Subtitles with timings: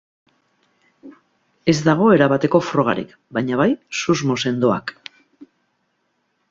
[1.73, 3.69] Ez dago erabateko frogarik, baina bai
[4.01, 4.97] susmo sendoak.